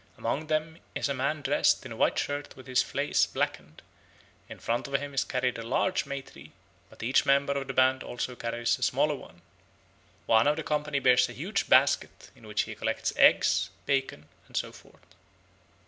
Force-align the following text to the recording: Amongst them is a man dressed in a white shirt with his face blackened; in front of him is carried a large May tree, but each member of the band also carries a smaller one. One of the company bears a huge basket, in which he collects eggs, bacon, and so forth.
Amongst 0.17 0.47
them 0.47 0.79
is 0.95 1.09
a 1.09 1.13
man 1.13 1.41
dressed 1.43 1.85
in 1.85 1.91
a 1.91 1.95
white 1.95 2.17
shirt 2.17 2.55
with 2.55 2.65
his 2.65 2.81
face 2.81 3.27
blackened; 3.27 3.83
in 4.49 4.57
front 4.57 4.87
of 4.87 4.95
him 4.95 5.13
is 5.13 5.23
carried 5.23 5.59
a 5.59 5.61
large 5.63 6.07
May 6.07 6.23
tree, 6.23 6.53
but 6.89 7.03
each 7.03 7.23
member 7.23 7.53
of 7.53 7.67
the 7.67 7.73
band 7.75 8.01
also 8.01 8.35
carries 8.35 8.79
a 8.79 8.81
smaller 8.81 9.13
one. 9.13 9.43
One 10.25 10.47
of 10.47 10.55
the 10.55 10.63
company 10.63 10.97
bears 10.97 11.29
a 11.29 11.33
huge 11.33 11.69
basket, 11.69 12.31
in 12.35 12.47
which 12.47 12.63
he 12.63 12.73
collects 12.73 13.13
eggs, 13.15 13.69
bacon, 13.85 14.27
and 14.47 14.57
so 14.57 14.71
forth. 14.71 15.05